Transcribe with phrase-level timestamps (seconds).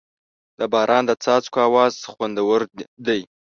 [0.59, 2.61] د باران د څاڅکو اواز خوندور
[3.07, 3.21] دی.